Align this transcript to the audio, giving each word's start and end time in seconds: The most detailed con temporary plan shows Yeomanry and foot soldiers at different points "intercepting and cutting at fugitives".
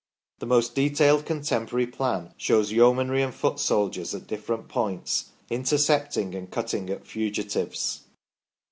The 0.39 0.47
most 0.47 0.73
detailed 0.73 1.27
con 1.27 1.41
temporary 1.43 1.85
plan 1.85 2.33
shows 2.35 2.71
Yeomanry 2.71 3.21
and 3.21 3.31
foot 3.31 3.59
soldiers 3.59 4.15
at 4.15 4.25
different 4.25 4.67
points 4.67 5.29
"intercepting 5.51 6.33
and 6.33 6.49
cutting 6.49 6.89
at 6.89 7.05
fugitives". 7.05 8.01